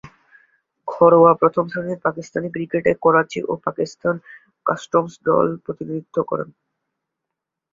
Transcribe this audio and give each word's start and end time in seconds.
ঘরোয়া 0.87 1.31
প্রথম-শ্রেণীর 1.33 1.99
পাকিস্তানি 1.99 2.47
ক্রিকেটে 2.51 2.91
করাচি 3.03 3.39
ও 3.43 3.63
পাকিস্তান 3.65 4.15
কাস্টমস 4.65 5.13
দলের 5.25 5.57
প্রতিনিধিত্ব 5.65 6.17
করেন। 6.23 6.49